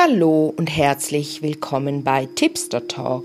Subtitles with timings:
[0.00, 3.24] Hallo und herzlich willkommen bei Tipster Talk.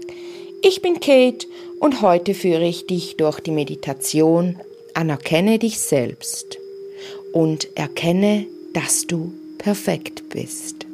[0.64, 1.46] Ich bin Kate
[1.80, 4.60] und heute führe ich dich durch die Meditation
[4.96, 6.58] Anerkenne dich selbst
[7.32, 10.88] und erkenne, dass du perfekt bist.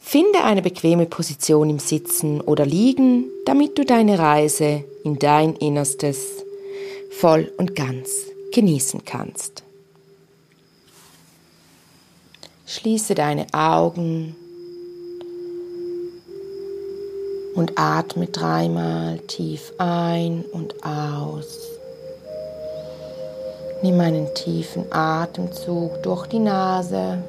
[0.00, 6.44] Finde eine bequeme Position im Sitzen oder Liegen, damit du deine Reise in dein Innerstes
[7.10, 8.10] voll und ganz
[8.52, 9.62] genießen kannst.
[12.70, 14.36] Schließe deine Augen
[17.54, 21.46] und atme dreimal tief ein und aus.
[23.80, 27.22] Nimm einen tiefen Atemzug durch die Nase.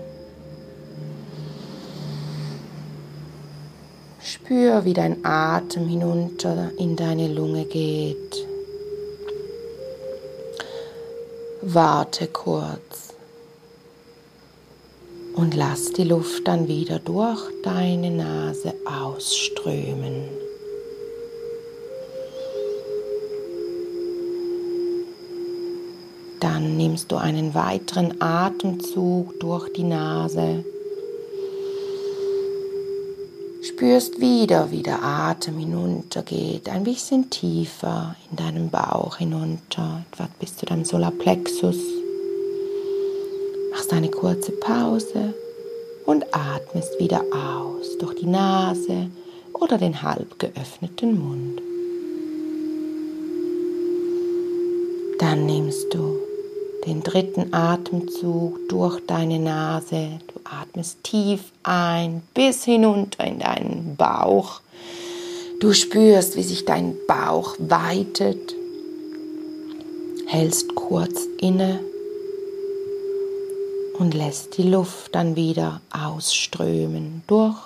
[4.21, 8.45] Spür, wie dein Atem hinunter in deine Lunge geht.
[11.61, 13.08] Warte kurz
[15.39, 20.25] und lass die Luft dann wieder durch deine Nase ausströmen.
[26.41, 30.65] Dann nimmst du einen weiteren Atemzug durch die Nase.
[33.61, 40.57] Spürst wieder, wie der Atem hinuntergeht, ein bisschen tiefer in deinen Bauch hinunter, etwa bis
[40.57, 41.98] zu deinem Solarplexus
[43.79, 45.33] machst eine kurze Pause
[46.05, 49.09] und atmest wieder aus durch die Nase
[49.53, 51.61] oder den halb geöffneten Mund.
[55.19, 56.19] Dann nimmst du
[56.85, 60.19] den dritten Atemzug durch deine Nase.
[60.27, 64.59] Du atmest tief ein bis hinunter in deinen Bauch.
[65.61, 68.55] Du spürst, wie sich dein Bauch weitet.
[70.25, 71.79] Hältst kurz inne
[73.99, 77.57] und lässt die Luft dann wieder ausströmen durch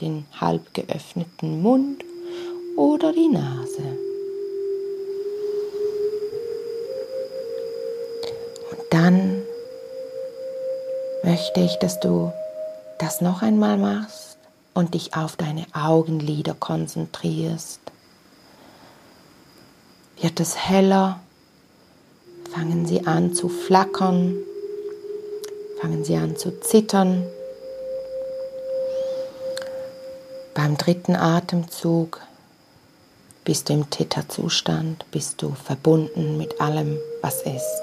[0.00, 2.02] den halb geöffneten Mund
[2.76, 3.82] oder die Nase.
[8.70, 9.42] Und dann
[11.22, 12.32] möchte ich, dass du
[12.98, 14.38] das noch einmal machst
[14.72, 17.80] und dich auf deine Augenlider konzentrierst.
[20.20, 21.20] Wird es heller,
[22.50, 24.36] fangen sie an zu flackern
[25.84, 27.26] fangen sie an zu zittern.
[30.54, 32.22] Beim dritten Atemzug
[33.44, 37.82] bist du im Theta-Zustand, bist du verbunden mit allem, was ist.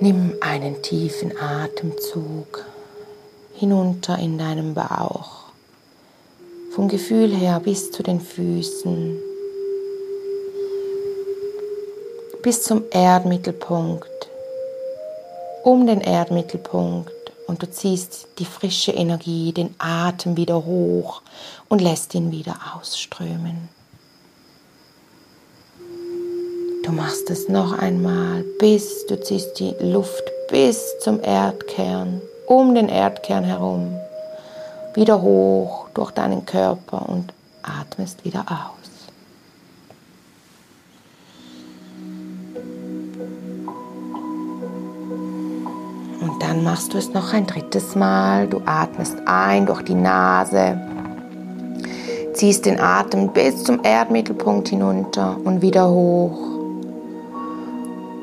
[0.00, 2.64] Nimm einen tiefen Atemzug
[3.52, 5.50] hinunter in deinem Bauch,
[6.70, 9.18] vom Gefühl her bis zu den Füßen,
[12.42, 14.13] bis zum Erdmittelpunkt
[15.64, 17.10] um den Erdmittelpunkt
[17.46, 21.22] und du ziehst die frische Energie, den Atem wieder hoch
[21.68, 23.70] und lässt ihn wieder ausströmen.
[26.84, 32.90] Du machst es noch einmal, bis du ziehst die Luft bis zum Erdkern, um den
[32.90, 33.98] Erdkern herum,
[34.92, 37.32] wieder hoch durch deinen Körper und
[37.62, 38.93] atmest wieder aus.
[46.54, 48.46] Dann machst du es noch ein drittes Mal.
[48.46, 50.80] Du atmest ein durch die Nase,
[52.32, 56.38] ziehst den Atem bis zum Erdmittelpunkt hinunter und wieder hoch.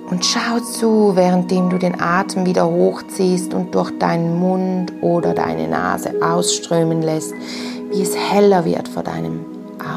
[0.09, 5.68] Und schau zu, währenddem du den Atem wieder hochziehst und durch deinen Mund oder deine
[5.68, 7.34] Nase ausströmen lässt,
[7.92, 9.42] wie es heller wird vor deinem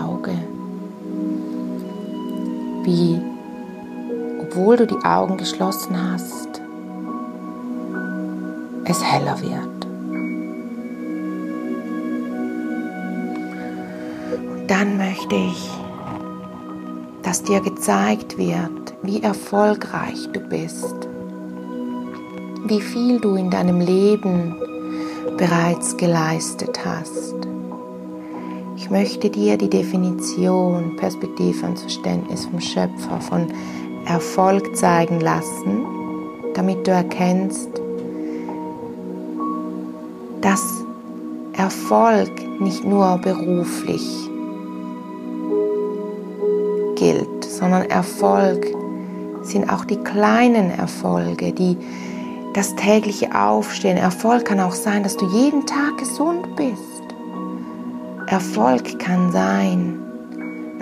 [0.04, 0.32] Auge.
[2.82, 3.20] Wie,
[4.42, 6.43] obwohl du die Augen geschlossen hast,
[8.86, 9.86] es heller wird.
[14.48, 15.70] Und dann möchte ich,
[17.22, 21.08] dass dir gezeigt wird, wie erfolgreich du bist,
[22.66, 24.56] wie viel du in deinem Leben
[25.36, 27.34] bereits geleistet hast.
[28.76, 33.46] Ich möchte dir die Definition, Perspektive und Verständnis vom Schöpfer von
[34.06, 35.86] Erfolg zeigen lassen,
[36.54, 37.70] damit du erkennst,
[40.44, 40.84] dass
[41.54, 42.30] Erfolg
[42.60, 44.28] nicht nur beruflich
[46.96, 48.66] gilt, sondern Erfolg
[49.40, 51.78] sind auch die kleinen Erfolge, die
[52.52, 53.96] das tägliche Aufstehen.
[53.96, 57.02] Erfolg kann auch sein, dass du jeden Tag gesund bist.
[58.26, 59.98] Erfolg kann sein,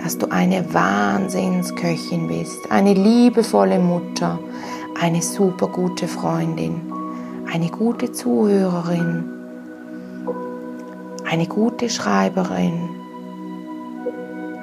[0.03, 4.39] dass du eine Wahnsinnsköchin bist, eine liebevolle Mutter,
[4.99, 6.81] eine super gute Freundin,
[7.51, 9.42] eine gute Zuhörerin,
[11.33, 12.89] eine gute Schreiberin,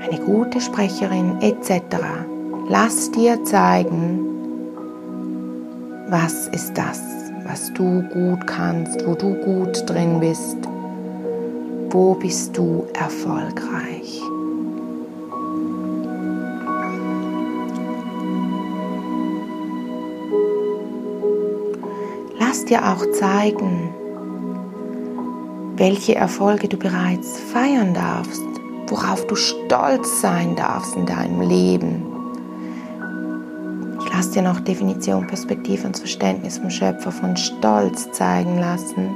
[0.08, 1.96] eine gute Sprecherin etc.
[2.69, 4.20] Lass dir zeigen,
[6.08, 7.02] was ist das,
[7.44, 10.58] was du gut kannst, wo du gut drin bist,
[11.90, 14.23] wo bist du erfolgreich.
[22.38, 23.93] Lass dir auch zeigen,
[25.80, 28.44] welche Erfolge du bereits feiern darfst,
[28.88, 32.02] worauf du stolz sein darfst in deinem Leben.
[34.04, 39.08] Ich lasse dir noch Definition, Perspektive und Verständnis vom Schöpfer von Stolz zeigen lassen,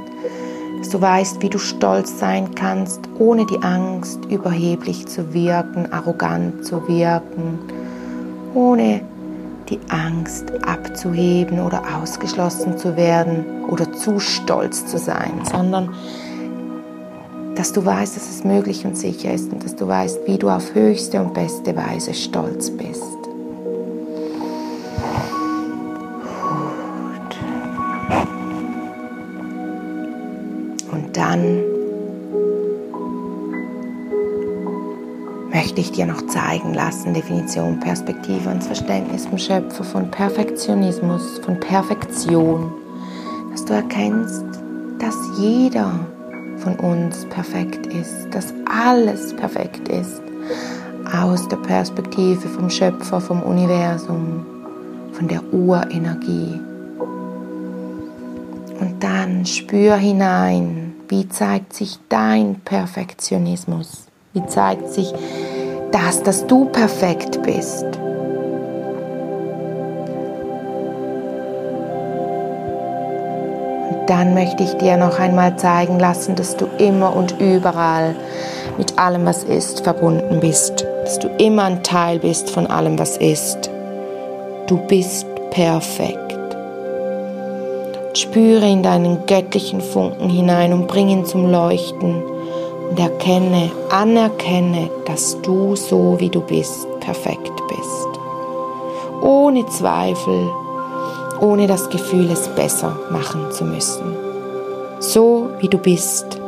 [0.79, 6.65] dass du weißt, wie du stolz sein kannst, ohne die Angst, überheblich zu wirken, arrogant
[6.65, 7.59] zu wirken,
[8.55, 9.01] ohne
[9.69, 15.93] die Angst abzuheben oder ausgeschlossen zu werden oder zu stolz zu sein, sondern
[17.55, 20.49] dass du weißt, dass es möglich und sicher ist und dass du weißt, wie du
[20.49, 23.01] auf höchste und beste Weise stolz bist.
[30.91, 31.61] Und dann
[35.51, 41.57] möchte ich dir noch zeigen lassen, Definition, Perspektive und Verständnis vom Schöpfer von Perfektionismus, von
[41.61, 42.71] Perfektion,
[43.51, 44.43] dass du erkennst,
[44.99, 45.93] dass jeder
[46.65, 50.19] von uns perfekt ist, dass alles perfekt ist,
[51.13, 54.43] aus der Perspektive vom Schöpfer, vom Universum,
[55.13, 56.59] von der Urenergie.
[58.79, 65.13] Und dann spür hinein, wie zeigt sich dein Perfektionismus, wie zeigt sich
[65.91, 67.85] das, dass du perfekt bist.
[74.07, 78.15] Dann möchte ich dir noch einmal zeigen lassen, dass du immer und überall
[78.77, 80.85] mit allem, was ist, verbunden bist.
[81.03, 83.69] Dass du immer ein Teil bist von allem, was ist.
[84.67, 86.19] Du bist perfekt.
[88.13, 92.23] Spüre in deinen göttlichen Funken hinein und bring ihn zum Leuchten
[92.89, 98.19] und erkenne, anerkenne, dass du so wie du bist, perfekt bist.
[99.21, 100.49] Ohne Zweifel
[101.41, 104.15] ohne das Gefühl, es besser machen zu müssen.
[104.99, 106.39] So wie du bist,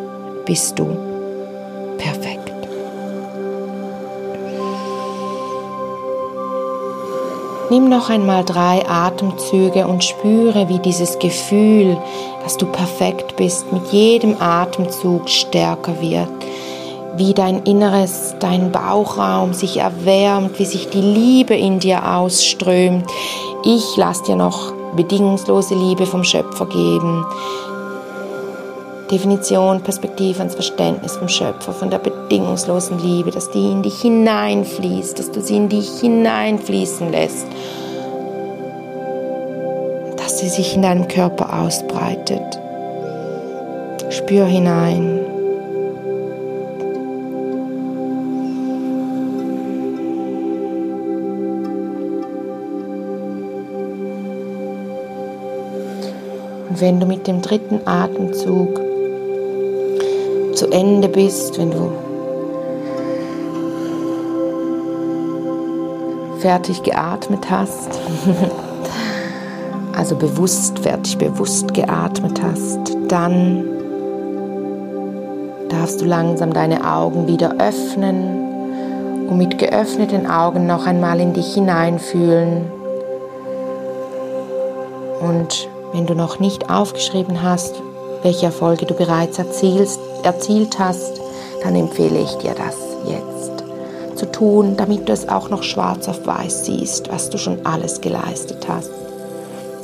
[0.46, 0.88] bist du
[1.98, 2.48] perfekt.
[7.70, 11.98] Nimm noch einmal drei Atemzüge und spüre, wie dieses Gefühl,
[12.44, 16.30] dass du perfekt bist, mit jedem Atemzug stärker wird.
[17.18, 23.06] Wie dein Inneres, dein Bauchraum sich erwärmt, wie sich die Liebe in dir ausströmt.
[23.66, 27.26] Ich lasse dir noch bedingungslose Liebe vom Schöpfer geben.
[29.12, 35.18] Definition, Perspektive und Verständnis vom Schöpfer, von der bedingungslosen Liebe, dass die in dich hineinfließt,
[35.18, 37.48] dass du sie in dich hineinfließen lässt,
[40.18, 42.60] dass sie sich in deinem Körper ausbreitet.
[44.10, 45.37] Spür hinein.
[56.78, 58.80] Und wenn du mit dem dritten Atemzug
[60.54, 61.92] zu Ende bist, wenn du
[66.38, 68.00] fertig geatmet hast,
[69.98, 73.64] also bewusst, fertig bewusst geatmet hast, dann
[75.70, 81.56] darfst du langsam deine Augen wieder öffnen und mit geöffneten Augen noch einmal in dich
[81.56, 82.66] hineinfühlen
[85.22, 87.82] und wenn du noch nicht aufgeschrieben hast,
[88.22, 91.20] welche Erfolge du bereits erzielst, erzielt hast,
[91.64, 92.76] dann empfehle ich dir das
[93.08, 93.64] jetzt
[94.16, 98.00] zu tun, damit du es auch noch schwarz auf weiß siehst, was du schon alles
[98.00, 98.92] geleistet hast.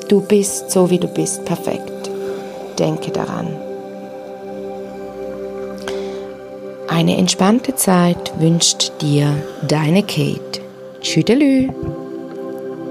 [0.08, 2.12] Du bist so, wie du bist, perfekt.
[2.77, 3.48] Denke daran.
[6.89, 9.34] Eine entspannte Zeit wünscht dir
[9.67, 10.62] deine Kate.
[11.01, 11.70] Tschüdelü.